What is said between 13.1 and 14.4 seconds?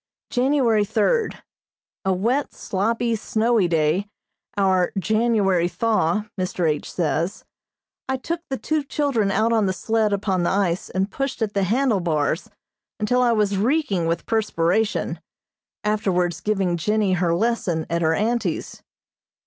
I was reeking with